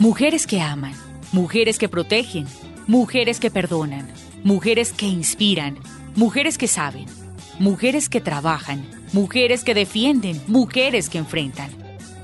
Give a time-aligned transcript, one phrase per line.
[0.00, 0.94] Mujeres que aman,
[1.32, 2.46] mujeres que protegen,
[2.86, 4.08] mujeres que perdonan,
[4.44, 5.76] mujeres que inspiran,
[6.14, 7.06] mujeres que saben,
[7.58, 11.72] mujeres que trabajan, mujeres que defienden, mujeres que enfrentan.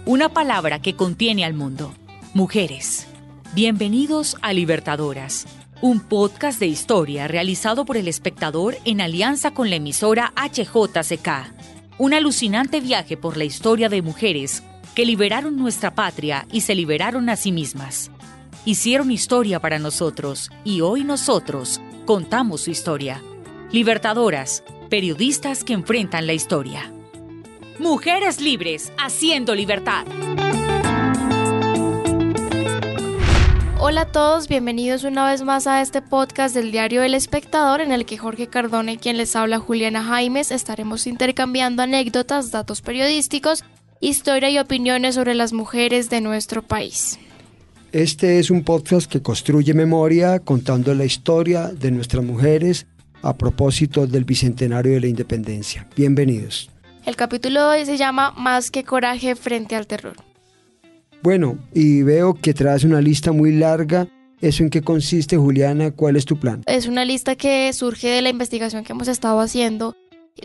[0.06, 1.92] Una palabra que contiene al mundo.
[2.32, 3.08] Mujeres.
[3.56, 5.44] Bienvenidos a Libertadoras,
[5.80, 11.52] un podcast de historia realizado por el espectador en alianza con la emisora HJCK.
[11.98, 14.62] Un alucinante viaje por la historia de mujeres
[14.94, 18.10] que liberaron nuestra patria y se liberaron a sí mismas.
[18.64, 23.20] Hicieron historia para nosotros y hoy nosotros contamos su historia.
[23.72, 26.92] Libertadoras, periodistas que enfrentan la historia.
[27.78, 30.06] Mujeres libres, haciendo libertad.
[33.86, 37.92] Hola a todos, bienvenidos una vez más a este podcast del diario El Espectador en
[37.92, 43.62] el que Jorge Cardone quien les habla Juliana Jaimes estaremos intercambiando anécdotas, datos periodísticos,
[44.04, 47.18] historia y opiniones sobre las mujeres de nuestro país.
[47.92, 52.86] Este es un podcast que construye memoria contando la historia de nuestras mujeres
[53.22, 55.88] a propósito del Bicentenario de la Independencia.
[55.96, 56.70] Bienvenidos.
[57.06, 60.16] El capítulo de hoy se llama Más que coraje frente al terror.
[61.22, 64.06] Bueno, y veo que traes una lista muy larga.
[64.42, 65.92] ¿Eso en qué consiste, Juliana?
[65.92, 66.62] ¿Cuál es tu plan?
[66.66, 69.96] Es una lista que surge de la investigación que hemos estado haciendo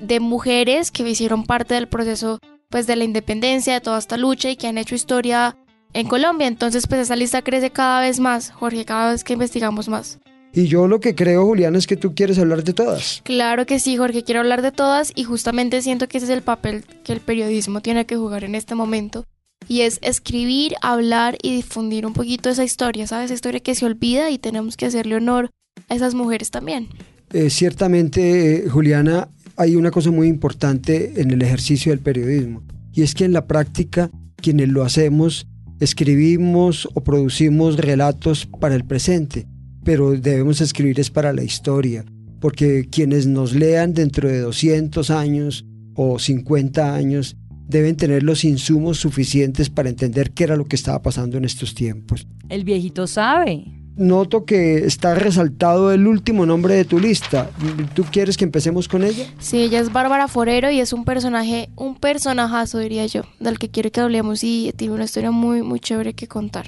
[0.01, 4.49] de mujeres que hicieron parte del proceso pues de la independencia, de toda esta lucha
[4.49, 5.57] y que han hecho historia
[5.93, 6.47] en Colombia.
[6.47, 10.19] Entonces, pues esa lista crece cada vez más, Jorge, cada vez que investigamos más.
[10.53, 13.21] Y yo lo que creo, Juliana, es que tú quieres hablar de todas.
[13.23, 16.41] Claro que sí, Jorge, quiero hablar de todas y justamente siento que ese es el
[16.41, 19.25] papel que el periodismo tiene que jugar en este momento.
[19.67, 23.25] Y es escribir, hablar y difundir un poquito esa historia, ¿sabes?
[23.25, 25.51] Esa historia que se olvida y tenemos que hacerle honor
[25.87, 26.87] a esas mujeres también.
[27.31, 32.63] Eh, ciertamente, eh, Juliana, hay una cosa muy importante en el ejercicio del periodismo.
[32.93, 35.47] Y es que en la práctica, quienes lo hacemos,
[35.81, 39.47] escribimos o producimos relatos para el presente,
[39.83, 42.05] pero debemos escribir es para la historia,
[42.39, 47.35] porque quienes nos lean dentro de 200 años o 50 años
[47.67, 51.75] deben tener los insumos suficientes para entender qué era lo que estaba pasando en estos
[51.75, 52.25] tiempos.
[52.47, 53.78] El viejito sabe.
[53.99, 57.49] Noto que está resaltado el último nombre de tu lista.
[57.93, 59.25] ¿Tú quieres que empecemos con ella?
[59.39, 63.67] Sí, ella es Bárbara Forero y es un personaje, un personajazo diría yo, del que
[63.67, 66.67] quiero que hablemos y tiene una historia muy, muy chévere que contar.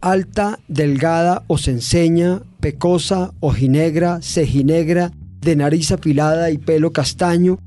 [0.00, 5.10] Alta, delgada o enseña, pecosa, ojinegra, cejinegra,
[5.40, 7.58] de nariz afilada y pelo castaño.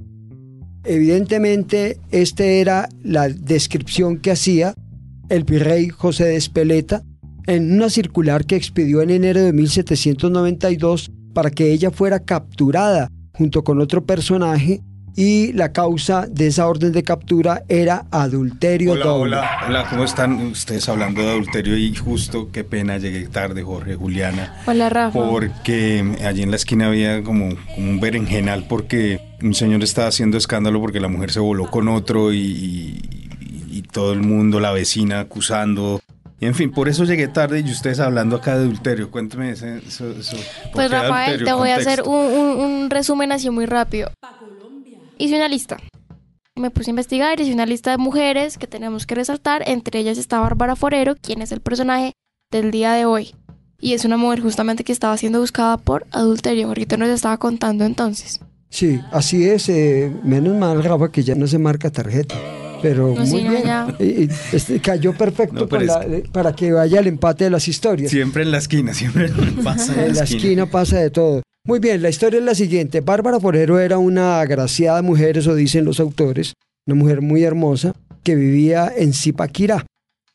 [0.86, 4.74] Evidentemente, esta era la descripción que hacía
[5.28, 7.04] el virrey José de Espeleta
[7.50, 13.64] en una circular que expidió en enero de 1792 para que ella fuera capturada junto
[13.64, 14.82] con otro personaje
[15.16, 19.36] y la causa de esa orden de captura era adulterio Hola, doble.
[19.38, 21.76] hola, hola, ¿cómo están ustedes hablando de adulterio?
[21.78, 24.56] Y justo, qué pena, llegué tarde, Jorge, Juliana.
[24.66, 25.20] Hola Rafa.
[25.20, 30.38] Porque allí en la esquina había como, como un berenjenal porque un señor estaba haciendo
[30.38, 33.02] escándalo porque la mujer se voló con otro y, y-
[33.72, 36.02] y todo el mundo, la vecina acusando
[36.42, 39.12] Y en fin, por eso llegué tarde y ustedes hablando acá de adulterio.
[39.12, 40.10] Cuénteme ese, eso.
[40.12, 41.46] eso ¿por Pues Rafael, adulterio?
[41.46, 44.10] te voy a hacer un, un- un resumen así muy rápido.
[45.18, 45.78] Hice una lista.
[46.56, 49.64] Me puse a investigar, hice una lista de mujeres que tenemos que resaltar.
[49.68, 52.14] Entre ellas está Bárbara Forero, quien es el personaje
[52.52, 53.36] del día de hoy.
[53.82, 56.68] Y es una mujer justamente que estaba siendo buscada por adulterio.
[56.68, 58.40] Jorgito nos estaba contando entonces.
[58.70, 59.68] Sí, así es.
[59.70, 62.36] eh, menos mal, Rafa, que ya no se marca tarjeta.
[62.82, 63.64] Pero No, muy bien.
[64.00, 68.12] Y- este, cayó perfecto No, la- para que vaya el empate de las historias.
[68.12, 69.30] Siempre en la esquina, siempre
[69.64, 71.42] pasa En la esquina pasa de todo.
[71.66, 73.02] Muy bien, la historia es la siguiente.
[73.02, 76.54] Bárbara Forero era una agraciada mujer, eso dicen los autores,
[76.88, 77.94] una mujer muy hermosa,
[78.24, 79.86] que vivía en Zipaquirá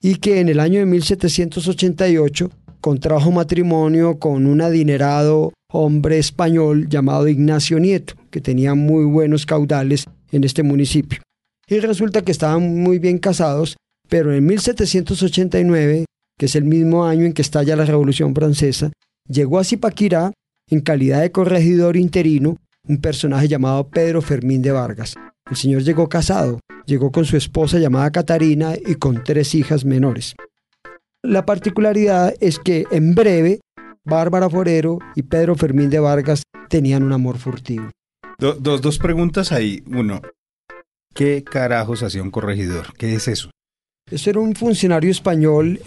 [0.01, 2.51] y que en el año de 1788
[2.81, 10.05] contrajo matrimonio con un adinerado hombre español llamado Ignacio Nieto, que tenía muy buenos caudales
[10.31, 11.21] en este municipio.
[11.69, 13.77] Y resulta que estaban muy bien casados,
[14.09, 16.05] pero en 1789,
[16.39, 18.91] que es el mismo año en que estalla la Revolución Francesa,
[19.29, 20.33] llegó a Zipaquirá
[20.71, 22.57] en calidad de corregidor interino
[22.87, 25.15] un personaje llamado Pedro Fermín de Vargas.
[25.51, 30.35] El señor llegó casado, llegó con su esposa llamada Catarina y con tres hijas menores.
[31.23, 33.61] La particularidad es que en breve
[34.05, 37.91] Bárbara Forero y Pedro Fermín de Vargas tenían un amor furtivo.
[38.39, 39.83] Do- dos, dos preguntas ahí.
[39.87, 40.21] Uno,
[41.15, 42.95] ¿qué carajos hacía un corregidor?
[42.97, 43.51] ¿Qué es eso?
[44.11, 45.81] Este era un funcionario español.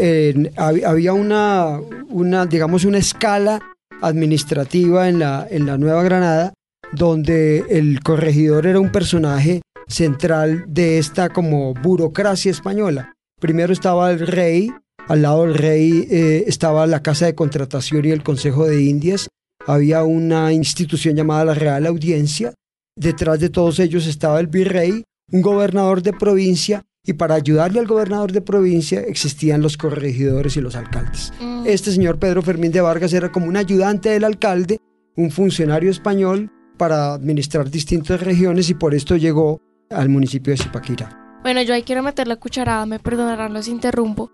[0.58, 1.80] había una,
[2.10, 3.62] una, digamos, una escala
[4.02, 6.54] administrativa en la, en la Nueva Granada,
[6.92, 13.14] donde el corregidor era un personaje central de esta como burocracia española.
[13.40, 14.72] Primero estaba el rey,
[15.08, 19.28] al lado del rey eh, estaba la Casa de Contratación y el Consejo de Indias,
[19.66, 22.54] había una institución llamada la Real Audiencia,
[22.96, 27.88] detrás de todos ellos estaba el virrey, un gobernador de provincia y para ayudarle al
[27.88, 31.32] gobernador de provincia existían los corregidores y los alcaldes.
[31.40, 31.64] Mm.
[31.66, 34.80] Este señor Pedro Fermín de Vargas era como un ayudante del alcalde,
[35.16, 41.40] un funcionario español para administrar distintas regiones y por esto llegó al municipio de Zipaquirá.
[41.44, 44.32] Bueno, yo ahí quiero meter la cucharada, me perdonarán, los interrumpo.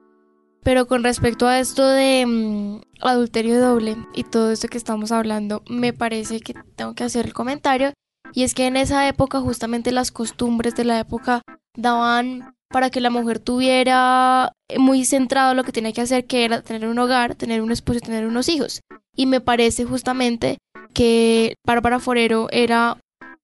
[0.64, 5.62] Pero con respecto a esto de mm, adulterio doble y todo esto que estamos hablando,
[5.70, 7.92] me parece que tengo que hacer el comentario.
[8.34, 11.42] Y es que en esa época, justamente las costumbres de la época
[11.76, 16.64] daban para que la mujer tuviera muy centrado lo que tenía que hacer, que era
[16.64, 18.82] tener un hogar, tener un esposo y tener unos hijos.
[19.16, 20.58] Y me parece justamente
[20.94, 22.98] que Bárbara Forero era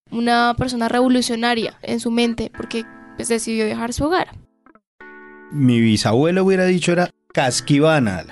[0.09, 4.29] una persona revolucionaria en su mente, porque pues, decidió dejar su hogar.
[5.51, 8.25] Mi bisabuelo hubiera dicho era casquivana.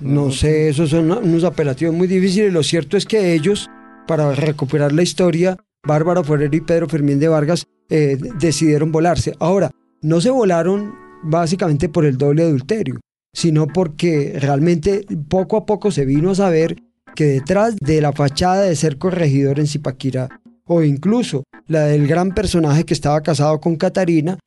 [0.00, 2.52] No sé, esos son unos apelativos muy difíciles.
[2.52, 3.70] Lo cierto es que ellos,
[4.06, 9.34] para recuperar la historia, Bárbara Forero y Pedro Fermín de Vargas eh, decidieron volarse.
[9.38, 9.70] Ahora,
[10.02, 13.00] no se volaron básicamente por el doble adulterio,
[13.32, 16.76] sino porque realmente poco a poco se vino a saber
[17.14, 20.28] que detrás de la fachada de ser corregidor en Zipaquirá,
[20.66, 24.38] o incluso la del gran personaje que estaba casado con Catarina,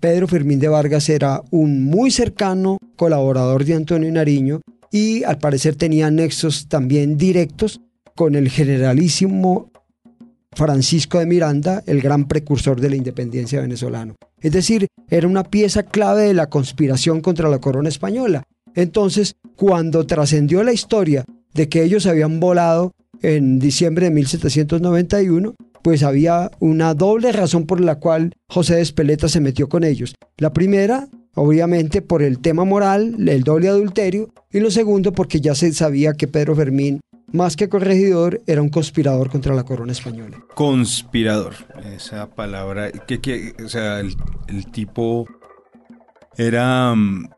[0.00, 5.76] Pedro Fermín de Vargas era un muy cercano colaborador de Antonio Nariño y al parecer
[5.76, 7.80] tenía nexos también directos
[8.14, 9.70] con el generalísimo
[10.56, 14.14] Francisco de Miranda, el gran precursor de la independencia venezolana.
[14.40, 18.42] Es decir, era una pieza clave de la conspiración contra la corona española.
[18.74, 22.92] Entonces, cuando trascendió la historia de que ellos habían volado
[23.22, 29.28] en diciembre de 1791, pues había una doble razón por la cual José de Espeleta
[29.28, 30.14] se metió con ellos.
[30.38, 35.54] La primera, obviamente, por el tema moral, el doble adulterio, y lo segundo, porque ya
[35.54, 37.00] se sabía que Pedro Fermín,
[37.32, 40.38] más que corregidor, era un conspirador contra la corona española.
[40.54, 41.54] Conspirador.
[41.94, 42.90] Esa palabra.
[42.92, 44.16] Que, que, o sea, el,
[44.48, 45.26] el tipo
[46.36, 47.28] era mm,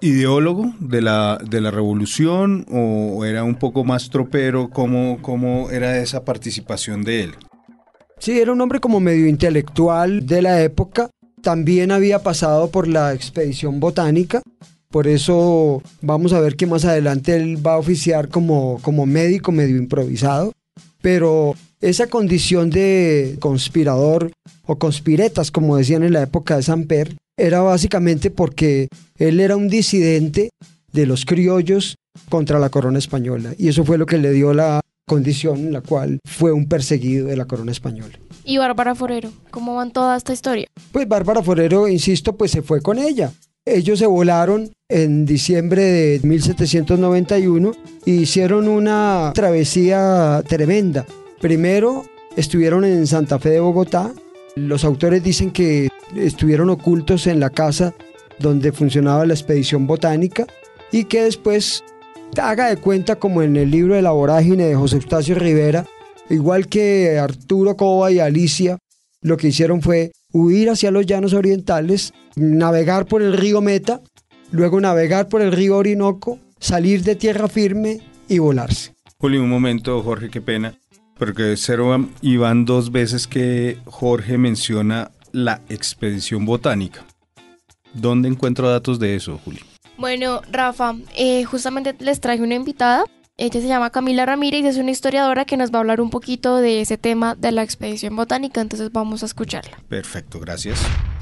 [0.00, 4.70] ideólogo de la, de la revolución o era un poco más tropero.
[4.70, 7.34] ¿Cómo, ¿Cómo era esa participación de él?
[8.18, 11.10] Sí, era un hombre como medio intelectual de la época.
[11.42, 14.42] También había pasado por la expedición botánica.
[14.90, 19.52] Por eso vamos a ver que más adelante él va a oficiar como, como médico
[19.52, 20.52] medio improvisado.
[21.00, 24.32] Pero esa condición de conspirador
[24.66, 29.68] o conspiretas, como decían en la época de Samper, era básicamente porque él era un
[29.68, 30.50] disidente
[30.92, 31.94] de los criollos
[32.28, 33.54] contra la corona española.
[33.56, 37.28] Y eso fue lo que le dio la condición en la cual fue un perseguido
[37.28, 38.18] de la corona española.
[38.44, 40.66] Y Bárbara Forero, ¿cómo van toda esta historia?
[40.90, 43.32] Pues Bárbara Forero, insisto, pues se fue con ella.
[43.64, 47.72] Ellos se volaron en diciembre de 1791
[48.04, 51.06] y hicieron una travesía tremenda.
[51.40, 52.04] Primero
[52.36, 54.12] estuvieron en Santa Fe de Bogotá.
[54.56, 57.94] Los autores dicen que estuvieron ocultos en la casa
[58.40, 60.46] donde funcionaba la expedición botánica
[60.90, 61.84] y que después
[62.40, 65.86] haga de cuenta como en el libro de la vorágine de José Eustacio Rivera,
[66.28, 68.78] igual que Arturo Cova y Alicia,
[69.22, 74.00] lo que hicieron fue huir hacia los llanos orientales, navegar por el río Meta,
[74.50, 78.94] luego navegar por el río Orinoco, salir de tierra firme y volarse.
[79.18, 80.74] Julio, un momento, Jorge, qué pena,
[81.18, 87.04] porque cero y van dos veces que Jorge menciona la expedición botánica.
[87.92, 89.62] ¿Dónde encuentro datos de eso, Julio?
[89.98, 93.04] Bueno, Rafa, eh, justamente les traje una invitada.
[93.36, 96.10] Ella se llama Camila Ramírez y es una historiadora que nos va a hablar un
[96.10, 99.78] poquito de ese tema de la expedición botánica, entonces vamos a escucharla.
[99.88, 100.80] Perfecto, gracias.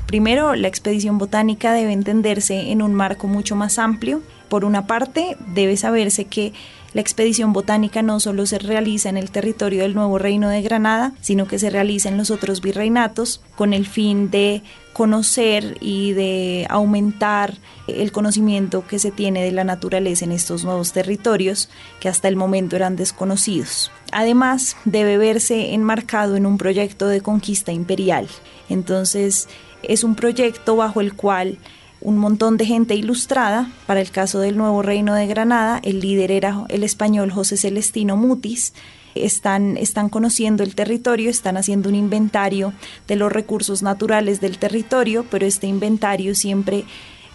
[0.08, 4.22] Primero, la expedición botánica debe entenderse en un marco mucho más amplio.
[4.48, 6.54] Por una parte, debe saberse que
[6.94, 11.12] la expedición botánica no solo se realiza en el territorio del nuevo reino de Granada,
[11.20, 14.62] sino que se realiza en los otros virreinatos con el fin de
[14.94, 20.94] conocer y de aumentar el conocimiento que se tiene de la naturaleza en estos nuevos
[20.94, 21.68] territorios
[22.00, 23.92] que hasta el momento eran desconocidos.
[24.10, 28.26] Además, debe verse enmarcado en un proyecto de conquista imperial.
[28.70, 29.48] Entonces,
[29.82, 31.58] es un proyecto bajo el cual
[32.00, 33.70] un montón de gente ilustrada.
[33.86, 38.16] Para el caso del nuevo reino de Granada, el líder era el español José Celestino
[38.16, 38.72] Mutis.
[39.14, 42.72] Están, están conociendo el territorio, están haciendo un inventario
[43.08, 46.84] de los recursos naturales del territorio, pero este inventario siempre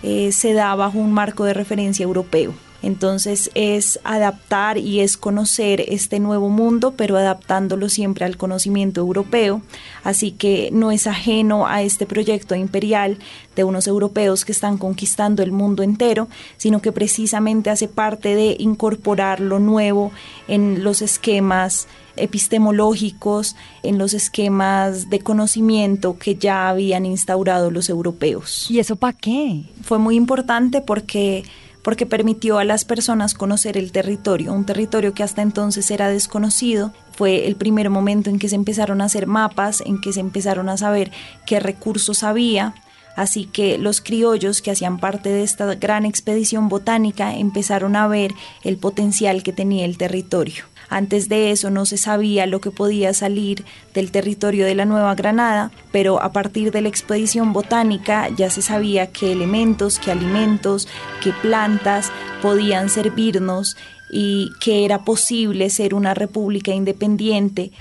[0.01, 2.53] eh, se da bajo un marco de referencia europeo.
[2.83, 9.61] Entonces es adaptar y es conocer este nuevo mundo, pero adaptándolo siempre al conocimiento europeo.
[10.03, 13.17] Así que no es ajeno a este proyecto imperial
[13.55, 18.57] de unos europeos que están conquistando el mundo entero, sino que precisamente hace parte de
[18.59, 20.11] incorporar lo nuevo
[20.49, 28.69] en los esquemas epistemológicos, en los esquemas de conocimiento que ya habían instaurado los europeos.
[28.69, 29.63] ¿Y eso para qué?
[29.83, 31.43] Fue muy importante porque
[31.83, 36.93] porque permitió a las personas conocer el territorio, un territorio que hasta entonces era desconocido.
[37.11, 40.69] Fue el primer momento en que se empezaron a hacer mapas, en que se empezaron
[40.69, 41.11] a saber
[41.45, 42.73] qué recursos había.
[43.15, 48.33] Así que los criollos que hacían parte de esta gran expedición botánica empezaron a ver
[48.63, 50.63] el potencial que tenía el territorio.
[50.93, 55.15] Antes de eso no se sabía lo que podía salir del territorio de la Nueva
[55.15, 60.87] Granada, pero a partir de la expedición botánica ya se sabía qué elementos, qué alimentos,
[61.23, 62.11] qué plantas
[62.43, 63.75] podían servirnos
[64.11, 67.71] y que era posible ser una república independiente.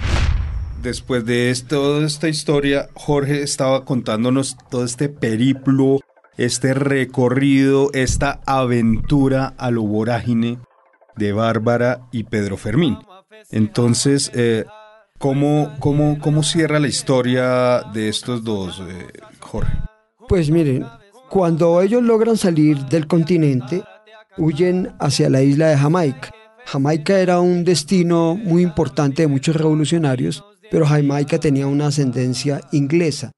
[0.82, 6.00] Después de esto, esta historia, Jorge estaba contándonos todo este periplo,
[6.38, 10.56] este recorrido, esta aventura a lo vorágine
[11.16, 12.98] de Bárbara y Pedro Fermín.
[13.50, 14.64] Entonces, eh,
[15.18, 19.08] ¿cómo, cómo, cómo, cierra la historia de estos dos, eh,
[19.40, 19.72] Jorge?
[20.28, 20.86] Pues miren,
[21.28, 23.82] cuando ellos logran salir del continente,
[24.38, 26.30] huyen hacia la isla de Jamaica.
[26.64, 33.32] Jamaica era un destino muy importante de muchos revolucionarios, pero Jamaica tenía una ascendencia inglesa.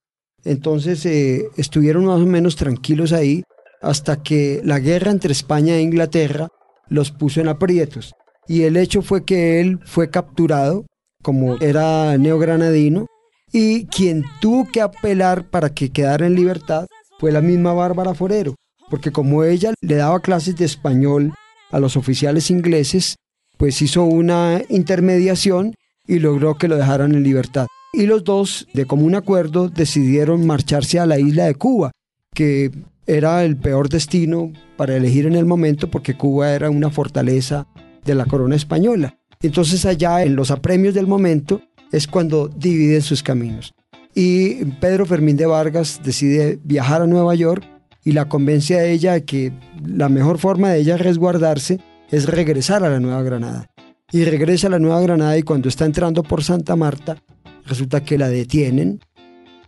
[0.45, 3.43] Entonces eh, estuvieron más o menos tranquilos ahí
[3.81, 6.49] hasta que la guerra entre España e Inglaterra
[6.89, 8.13] los puso en aprietos.
[8.47, 10.87] Y el hecho fue que él fue capturado,
[11.23, 13.07] como era neogranadino,
[13.53, 16.87] y quien tuvo que apelar para que quedara en libertad
[17.19, 18.57] fue la misma Bárbara Forero,
[18.91, 21.33] porque como ella le daba clases de español
[21.71, 23.17] a los oficiales ingleses,
[23.57, 25.75] pues hizo una intermediación
[26.07, 27.67] y logró que lo dejaran en libertad.
[27.93, 31.93] Y los dos, de común acuerdo, decidieron marcharse a la isla de Cuba,
[32.35, 32.73] que
[33.07, 37.67] era el peor destino para elegir en el momento porque Cuba era una fortaleza
[38.05, 39.19] de la corona española.
[39.43, 41.61] Entonces allá en los apremios del momento
[41.93, 43.75] es cuando dividen sus caminos.
[44.15, 47.65] Y Pedro Fermín de Vargas decide viajar a Nueva York
[48.05, 49.53] y la convence a ella de que
[49.85, 51.81] la mejor forma de ella resguardarse
[52.11, 53.67] es regresar a la Nueva Granada.
[54.13, 57.17] Y regresa a la Nueva Granada y cuando está entrando por Santa Marta,
[57.67, 59.01] resulta que la detienen,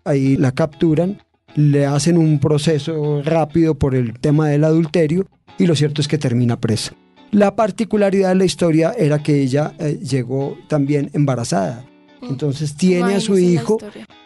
[0.05, 1.19] ahí la capturan
[1.57, 5.27] le hacen un proceso rápido por el tema del adulterio
[5.59, 6.93] y lo cierto es que termina presa.
[7.33, 11.85] La particularidad de la historia era que ella eh, llegó también embarazada.
[12.21, 12.27] Mm.
[12.27, 13.79] Entonces tiene a su hijo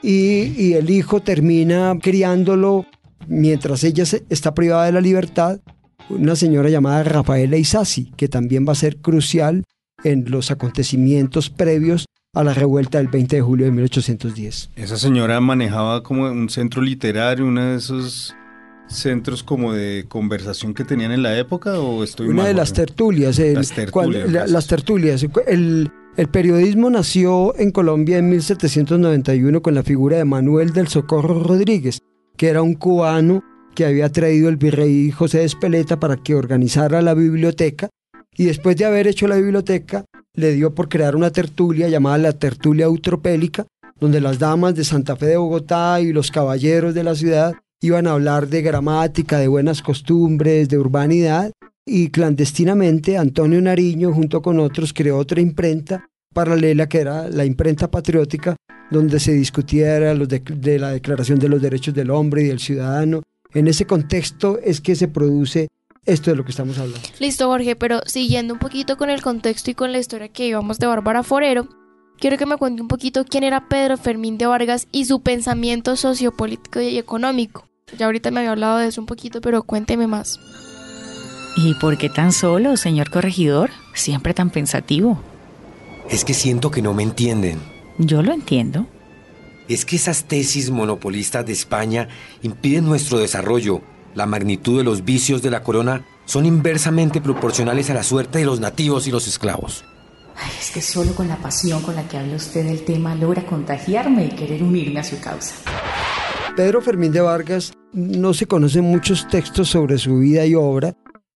[0.03, 2.85] y, y, el hijo termina criándolo
[3.27, 5.61] mientras ella está privada de la libertad.
[6.09, 9.65] Una señora llamada Rafaela Isasi, que también va a ser crucial
[10.03, 14.71] en los acontecimientos previos a la revuelta del 20 de julio de 1810.
[14.77, 18.35] Esa señora manejaba como un centro literario, uno de esos
[18.87, 23.39] centros como de conversación que tenían en la época o estoy una de las tertulias,
[23.39, 25.25] las tertulias, las tertulias.
[25.47, 31.43] El, el periodismo nació en Colombia en 1791 con la figura de Manuel del Socorro
[31.43, 32.01] Rodríguez,
[32.37, 33.43] que era un cubano
[33.75, 37.89] que había traído el virrey José de Espeleta para que organizara la biblioteca
[38.37, 42.33] y después de haber hecho la biblioteca le dio por crear una tertulia llamada la
[42.33, 43.67] tertulia eutropélica
[43.99, 48.07] donde las damas de Santa Fe de Bogotá y los caballeros de la ciudad iban
[48.07, 51.53] a hablar de gramática, de buenas costumbres, de urbanidad
[51.85, 57.91] y clandestinamente Antonio Nariño junto con otros creó otra imprenta paralela que era la imprenta
[57.91, 58.57] patriótica
[58.91, 63.23] donde se discutiera de, la Declaración de los Derechos del Hombre y del Ciudadano.
[63.55, 65.69] En ese contexto es que se produce
[66.07, 67.01] esto de lo que estamos hablando.
[67.19, 70.79] Listo, Jorge, pero siguiendo un poquito con el contexto y con la historia que íbamos
[70.79, 71.69] de Bárbara Forero,
[72.19, 75.97] quiero que me cuente un poquito quién era Pedro Fermín de Vargas y su pensamiento
[75.97, 77.67] sociopolítico y económico.
[77.99, 80.39] Ya ahorita me había hablado de eso un poquito, pero cuénteme más.
[81.57, 83.71] ¿Y por qué tan solo, señor corregidor?
[83.95, 85.21] Siempre tan pensativo.
[86.09, 87.59] Es que siento que no me entienden.
[87.99, 88.87] Yo lo entiendo.
[89.69, 92.09] Es que esas tesis monopolistas de España
[92.43, 93.83] impiden nuestro desarrollo.
[94.15, 98.45] La magnitud de los vicios de la corona son inversamente proporcionales a la suerte de
[98.45, 99.85] los nativos y los esclavos.
[100.37, 103.45] Ay, es que solo con la pasión con la que habla usted del tema logra
[103.45, 105.55] contagiarme y querer unirme a su causa.
[106.57, 110.95] Pedro Fermín de Vargas no se conocen muchos textos sobre su vida y obra.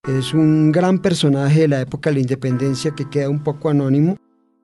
[0.08, 4.16] Es un gran personaje de la época de la independencia que queda un poco anónimo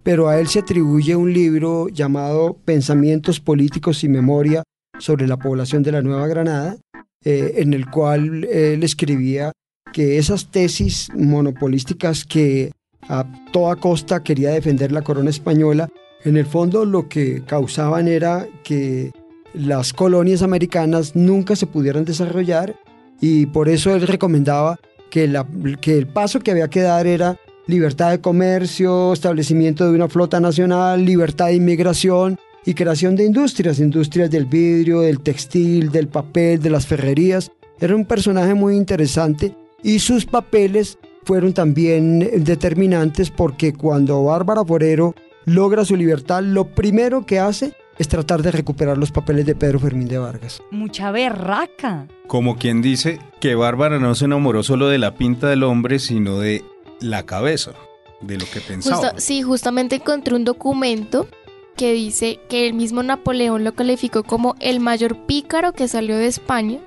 [0.02, 4.62] pero a él se atribuye un libro llamado Pensamientos Políticos y Memoria
[4.99, 6.76] sobre la población de la Nueva Granada,
[7.25, 9.53] eh, en el cual él escribía
[9.93, 12.73] que esas tesis monopolísticas que
[13.09, 15.89] a toda costa quería defender la corona española,
[16.25, 19.12] en el fondo lo que causaban era que
[19.53, 22.77] las colonias americanas nunca se pudieran desarrollar
[23.21, 24.79] y por eso él recomendaba
[25.11, 25.31] que,
[25.81, 27.37] que el paso que había que dar era
[27.67, 33.79] libertad de comercio, establecimiento de una flota nacional, libertad de inmigración y creación de industrias,
[33.79, 37.50] industrias del vidrio, del textil, del papel, de las ferrerías.
[37.81, 45.15] Era un personaje muy interesante y sus papeles fueron también determinantes porque cuando Bárbara Forero
[45.45, 49.78] logra su libertad, lo primero que hace es tratar de recuperar los papeles de Pedro
[49.78, 50.63] Fermín de Vargas.
[50.71, 52.08] Mucha berraca.
[52.26, 56.39] Como quien dice que Bárbara no se enamoró solo de la pinta del hombre, sino
[56.39, 56.65] de
[57.00, 57.73] la cabeza
[58.21, 59.15] de lo que pensaba.
[59.17, 61.26] sí, justamente encontré un documento
[61.76, 66.26] que dice que el mismo Napoleón lo calificó como el mayor pícaro que salió de
[66.26, 66.78] España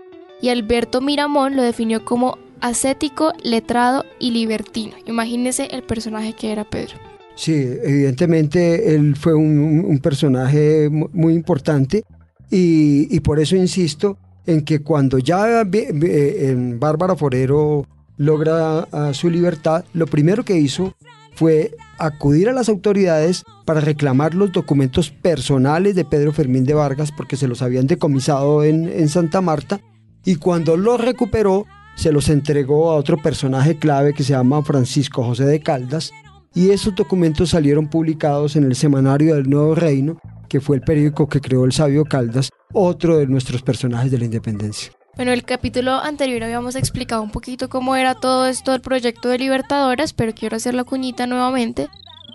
[0.41, 4.93] y Alberto Miramón lo definió como ascético, letrado y libertino.
[5.06, 6.96] Imagínese el personaje que era Pedro.
[7.36, 12.04] Sí, evidentemente él fue un, personaje muy importante
[12.50, 20.43] y, por eso insisto en que cuando ya Bárbara Forero logra su libertad, lo primero
[20.43, 20.93] que hizo
[21.36, 27.12] fue acudir a las autoridades para reclamar los documentos personales de Pedro Fermín de Vargas
[27.12, 29.80] porque se los habían decomisado en, en Santa Marta
[30.26, 35.23] y cuando los recuperó se los entregó a otro personaje clave que se llama Francisco
[35.23, 36.12] José de Caldas
[36.56, 41.28] y esos documentos salieron publicados en el Semanario del Nuevo Reino, que fue el periódico
[41.28, 44.91] que creó el sabio Caldas, otro de nuestros personajes de la independencia.
[45.15, 49.38] Bueno, el capítulo anterior habíamos explicado un poquito cómo era todo esto del proyecto de
[49.38, 51.88] Libertadores, pero quiero hacer la cuñita nuevamente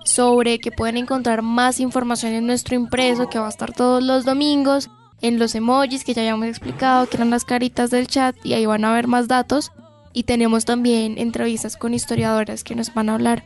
[0.09, 4.25] sobre que pueden encontrar más información en nuestro impreso que va a estar todos los
[4.25, 4.91] domingos,
[5.21, 8.67] en los emojis que ya habíamos explicado, que eran las caritas del chat y ahí
[8.67, 9.73] van a ver más datos.
[10.13, 13.45] Y tenemos también entrevistas con historiadoras que nos van a hablar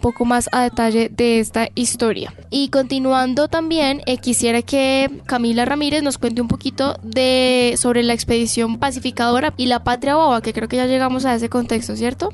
[0.00, 2.34] poco más a detalle de esta historia.
[2.50, 8.14] Y continuando también, eh, quisiera que Camila Ramírez nos cuente un poquito de sobre la
[8.14, 12.30] expedición pacificadora y la patria boba, que creo que ya llegamos a ese contexto, ¿cierto?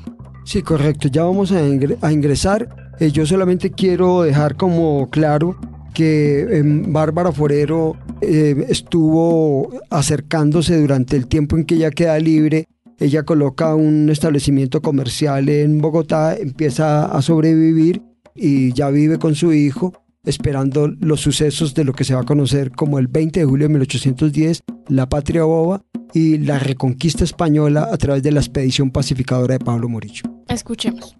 [0.47, 1.61] Sí, correcto, ya vamos a,
[2.09, 2.93] ingresar.
[3.01, 5.57] Eh, yo solamente quiero dejar como claro
[5.93, 12.69] que em, Bárbara Forero eh, estuvo acercándose durante el tiempo en que ella queda libre
[12.99, 18.01] ella coloca un establecimiento comercial en Bogotá, empieza a sobrevivir
[18.33, 22.25] y ya vive con su hijo esperando los sucesos de lo que se va a
[22.25, 25.83] conocer como el 20 de julio de 1810, la patria boba
[26.13, 30.36] y la reconquista española a través de la expedición pacificadora de Pablo Morillo.
[30.47, 31.15] Escuchemos.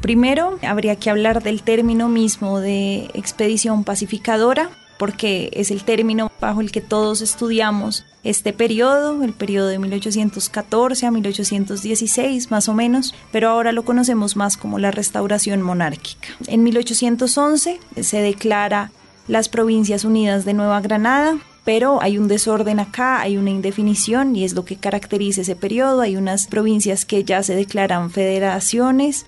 [0.00, 6.60] Primero, habría que hablar del término mismo de expedición pacificadora, porque es el término bajo
[6.60, 13.14] el que todos estudiamos este periodo, el periodo de 1814 a 1816 más o menos,
[13.32, 16.28] pero ahora lo conocemos más como la restauración monárquica.
[16.46, 18.92] En 1811 se declara
[19.26, 24.44] las Provincias Unidas de Nueva Granada, pero hay un desorden acá, hay una indefinición y
[24.44, 26.02] es lo que caracteriza ese periodo.
[26.02, 29.26] Hay unas provincias que ya se declaran federaciones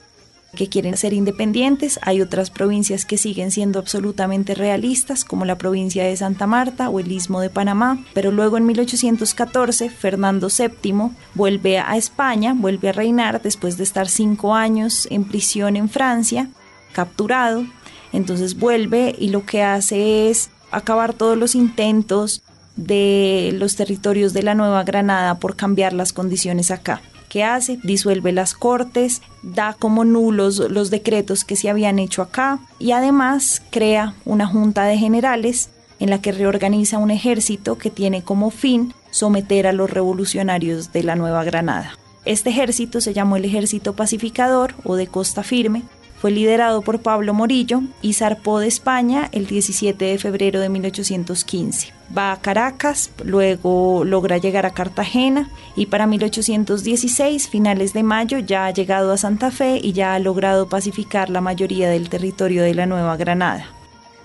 [0.57, 6.05] que quieren ser independientes, hay otras provincias que siguen siendo absolutamente realistas, como la provincia
[6.05, 11.79] de Santa Marta o el Istmo de Panamá, pero luego en 1814 Fernando VII vuelve
[11.79, 16.49] a España, vuelve a reinar después de estar cinco años en prisión en Francia,
[16.93, 17.67] capturado,
[18.13, 22.43] entonces vuelve y lo que hace es acabar todos los intentos
[22.77, 27.01] de los territorios de la Nueva Granada por cambiar las condiciones acá.
[27.31, 27.79] ¿Qué hace?
[27.83, 33.63] Disuelve las cortes, da como nulos los decretos que se habían hecho acá y además
[33.71, 38.93] crea una junta de generales en la que reorganiza un ejército que tiene como fin
[39.11, 41.99] someter a los revolucionarios de la Nueva Granada.
[42.27, 45.85] Este ejército se llamó el Ejército Pacificador o de Costa Firme
[46.27, 51.93] fue liderado por Pablo Morillo y zarpó de España el 17 de febrero de 1815.
[52.19, 58.67] Va a Caracas, luego logra llegar a Cartagena y para 1816, finales de mayo, ya
[58.67, 62.75] ha llegado a Santa Fe y ya ha logrado pacificar la mayoría del territorio de
[62.75, 63.69] la Nueva Granada.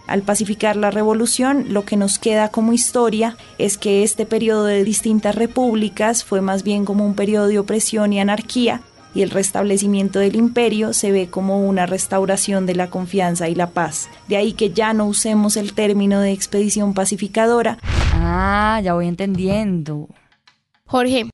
[0.07, 4.83] Al pacificar la revolución, lo que nos queda como historia es que este periodo de
[4.83, 8.81] distintas repúblicas fue más bien como un periodo de opresión y anarquía,
[9.13, 13.71] y el restablecimiento del imperio se ve como una restauración de la confianza y la
[13.71, 14.09] paz.
[14.27, 17.77] De ahí que ya no usemos el término de expedición pacificadora.
[18.13, 20.07] Ah, ya voy entendiendo.
[20.85, 21.29] Jorge,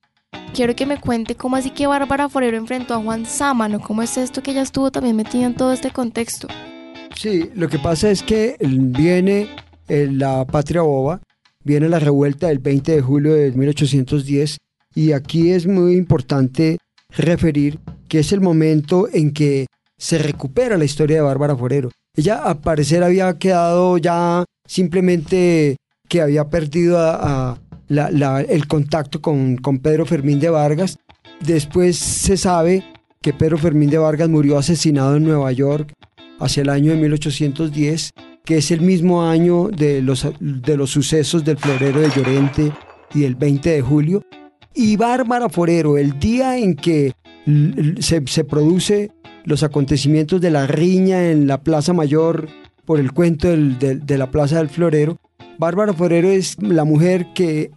[0.54, 4.16] quiero que me cuente cómo así que Bárbara Forero enfrentó a Juan Sámano, cómo es
[4.16, 6.48] esto que ella estuvo también metida en todo este contexto.
[7.16, 9.48] Sí, lo que pasa es que viene
[9.88, 11.20] eh, la patria boba,
[11.64, 14.58] viene la revuelta del 20 de julio de 1810
[14.94, 16.78] y aquí es muy importante
[17.16, 19.66] referir que es el momento en que
[19.96, 21.90] se recupera la historia de Bárbara Forero.
[22.16, 25.76] Ella al parecer había quedado ya simplemente
[26.08, 26.98] que había perdido
[27.88, 30.98] el contacto con, con Pedro Fermín de Vargas.
[31.40, 32.84] Después se sabe
[33.20, 35.92] que Pedro Fermín de Vargas murió asesinado en Nueva York
[36.38, 38.10] hacia el año de 1810,
[38.44, 42.72] que es el mismo año de los, de los sucesos del florero de Llorente
[43.14, 44.22] y el 20 de julio,
[44.78, 47.12] y Bárbara Forero, el día en que
[47.98, 49.10] se, se produce
[49.44, 52.48] los acontecimientos de la riña en la Plaza Mayor
[52.84, 55.18] por el cuento de la Plaza del Florero,
[55.58, 57.72] Bárbara Forero es la mujer que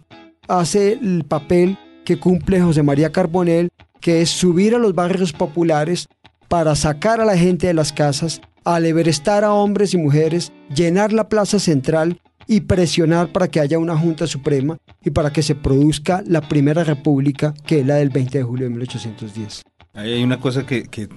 [0.46, 6.08] hace el papel que cumple José María Carbonell, que es subir a los barrios populares
[6.46, 11.28] para sacar a la gente de las casas, aleverestar a hombres y mujeres, llenar la
[11.28, 16.22] plaza central y presionar para que haya una Junta Suprema y para que se produzca
[16.26, 19.62] la primera república, que es la del 20 de julio de 1810.
[19.94, 21.08] Ahí hay una cosa que, que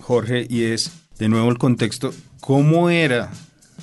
[0.00, 3.30] Jorge, y es de nuevo el contexto, ¿cómo era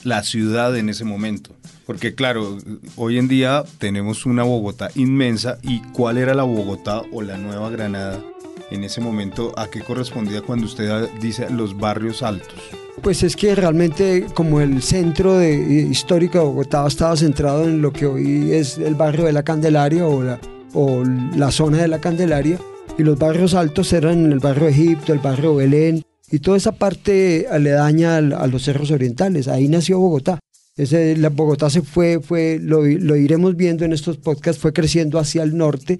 [0.04, 1.56] la ciudad en ese momento?
[1.86, 2.58] Porque claro,
[2.96, 7.70] hoy en día tenemos una Bogotá inmensa y ¿cuál era la Bogotá o la Nueva
[7.70, 8.22] Granada
[8.70, 9.54] en ese momento?
[9.58, 12.60] ¿A qué correspondía cuando usted dice los barrios altos?
[13.02, 17.94] Pues es que realmente como el centro de, histórico de Bogotá estaba centrado en lo
[17.94, 20.40] que hoy es el barrio de la Candelaria o la,
[20.74, 21.04] o
[21.36, 22.60] la zona de la Candelaria
[22.98, 27.48] y los barrios altos eran el barrio Egipto, el barrio Belén y toda esa parte
[27.50, 29.48] aledaña a los cerros orientales.
[29.48, 30.40] Ahí nació Bogotá.
[30.76, 35.44] Ese, la Bogotá se fue, fue lo, iremos viendo en estos podcasts, fue creciendo hacia
[35.44, 36.00] el norte.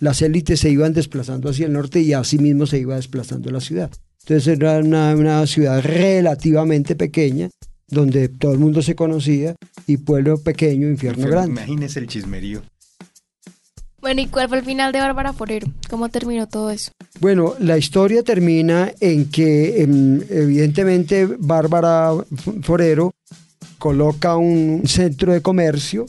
[0.00, 3.60] las élites se iban desplazando hacia el norte y así mismo se iba desplazando la
[3.60, 3.90] ciudad.
[4.20, 7.48] Entonces era una, ciudad relativamente pequeña,
[7.88, 9.54] donde todo el mundo se conocía,
[9.86, 11.62] y pueblo pequeño, infierno grande.
[11.62, 12.62] Imagínese el chismerío.
[14.00, 15.66] Bueno, ¿y cuál fue el final de Bárbara Forero?
[15.90, 16.92] ¿Cómo terminó todo eso?
[17.20, 22.12] Bueno, la historia termina en que em, evidentemente Bárbara
[22.62, 23.12] Forero
[23.78, 26.06] coloca un centro de comercio,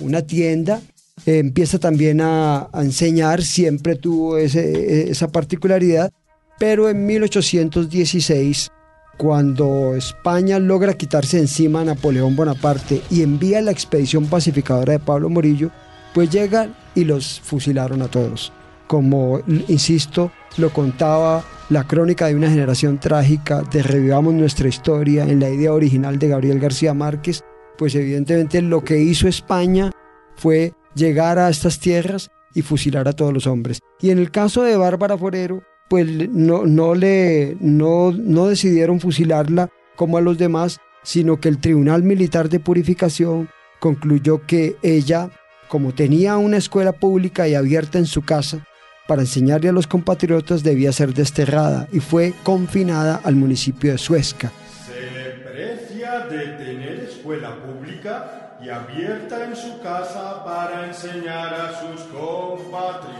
[0.00, 0.80] una tienda,
[1.26, 6.10] empieza también a, enseñar, siempre tuvo esa particularidad,
[6.58, 8.70] pero en 1816,
[9.16, 15.28] cuando España logra quitarse encima a Napoleón Bonaparte y envía la expedición pacificadora de Pablo
[15.28, 15.70] Morillo,
[16.14, 18.52] pues llegan y los fusilaron a todos.
[18.86, 25.40] Como, insisto, lo contaba la crónica de una generación trágica de Revivamos nuestra historia en
[25.40, 27.44] la idea original de Gabriel García Márquez,
[27.76, 29.90] pues evidentemente lo que hizo España
[30.36, 33.80] fue llegar a estas tierras y fusilar a todos los hombres.
[34.00, 39.70] Y en el caso de Bárbara Forero, pues no, no, le, no, no decidieron fusilarla
[39.96, 43.48] como a los demás, sino que el Tribunal Militar de Purificación
[43.80, 45.30] concluyó que ella,
[45.68, 48.66] como tenía una escuela pública y abierta en su casa,
[49.06, 54.52] para enseñarle a los compatriotas debía ser desterrada y fue confinada al municipio de Suezca.
[54.86, 62.02] Se precia de tener escuela pública y abierta en su casa para enseñar a sus
[62.02, 63.18] compatriotas.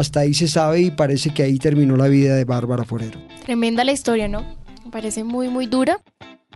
[0.00, 3.20] Hasta ahí se sabe y parece que ahí terminó la vida de Bárbara Forero.
[3.44, 4.44] Tremenda la historia, ¿no?
[4.84, 6.00] Me parece muy, muy dura,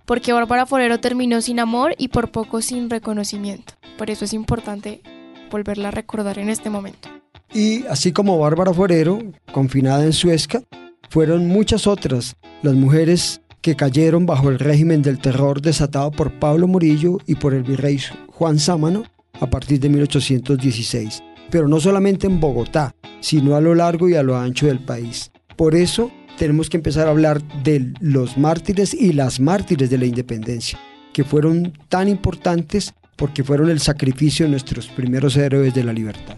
[0.07, 3.75] porque Bárbara Forero terminó sin amor y por poco sin reconocimiento.
[3.99, 5.03] Por eso es importante
[5.51, 7.09] volverla a recordar en este momento.
[7.53, 9.19] Y así como Bárbara Forero,
[9.53, 10.63] confinada en Suezca,
[11.09, 16.67] fueron muchas otras las mujeres que cayeron bajo el régimen del terror desatado por Pablo
[16.67, 19.05] Murillo y por el virrey Juan Sámano
[19.41, 21.23] a partir de 1816.
[21.51, 22.95] Pero no solamente en Bogotá,
[23.25, 25.31] sino a lo largo y a lo ancho del país.
[25.57, 30.05] Por eso tenemos que empezar a hablar de los mártires y las mártires de la
[30.05, 30.79] independencia,
[31.15, 36.37] que fueron tan importantes porque fueron el sacrificio de nuestros primeros héroes de la libertad.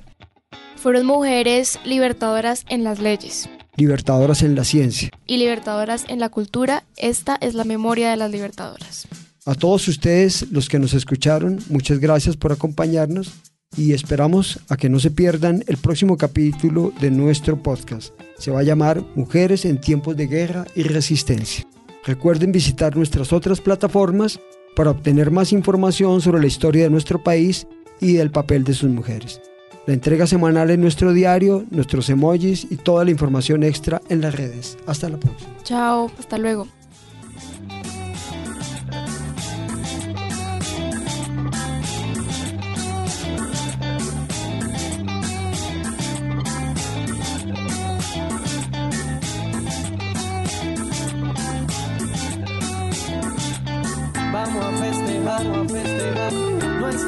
[0.76, 3.48] Fueron mujeres libertadoras en las leyes.
[3.76, 5.10] Libertadoras en la ciencia.
[5.26, 6.84] Y libertadoras en la cultura.
[6.96, 9.08] Esta es la memoria de las libertadoras.
[9.44, 13.32] A todos ustedes, los que nos escucharon, muchas gracias por acompañarnos
[13.76, 18.14] y esperamos a que no se pierdan el próximo capítulo de nuestro podcast.
[18.38, 21.66] Se va a llamar Mujeres en tiempos de guerra y resistencia.
[22.04, 24.38] Recuerden visitar nuestras otras plataformas
[24.76, 27.66] para obtener más información sobre la historia de nuestro país
[28.00, 29.40] y del papel de sus mujeres.
[29.86, 34.34] La entrega semanal en nuestro diario, nuestros emojis y toda la información extra en las
[34.34, 34.76] redes.
[34.86, 35.50] Hasta la próxima.
[35.62, 36.66] Chao, hasta luego.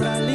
[0.00, 0.27] Nuestra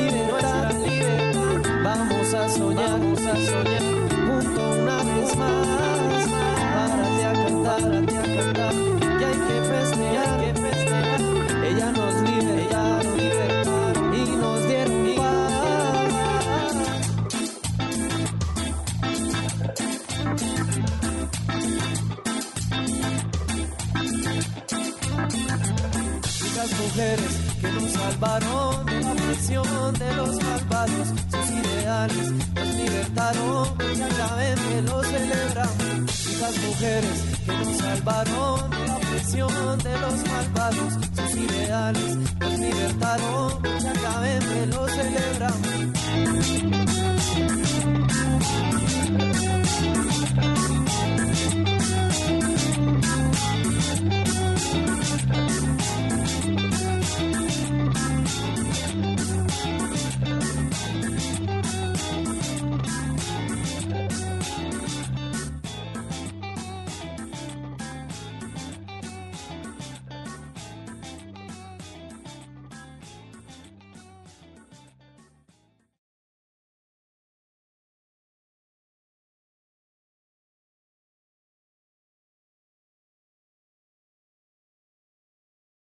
[36.60, 40.94] mujeres que nos salvaron de la opresión de los malvados.
[41.16, 46.93] Sus ideales nos libertaron, ya saben que lo celebramos.